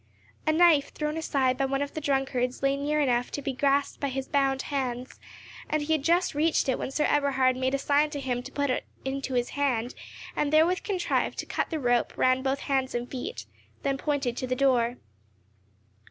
[0.47, 3.99] A knife thrown aside by one of the drunkards lay near enough to be grasped
[3.99, 5.19] by his bound hands,
[5.69, 8.51] and he had just reached it when Sir Eberhard made a sign to him to
[8.51, 9.93] put it into his hand,
[10.35, 14.55] and therewith contrived to cut the rope round both hands and feet—then pointed to the
[14.55, 14.97] door.